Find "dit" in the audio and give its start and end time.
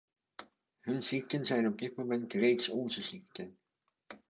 1.79-1.95